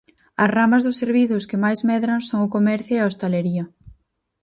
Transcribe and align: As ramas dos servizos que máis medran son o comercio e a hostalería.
As 0.43 0.49
ramas 0.57 0.81
dos 0.83 0.99
servizos 1.03 1.47
que 1.49 1.61
máis 1.63 1.79
medran 1.89 2.19
son 2.29 2.39
o 2.43 2.51
comercio 2.55 2.93
e 2.95 3.01
a 3.01 3.07
hostalería. 3.09 3.63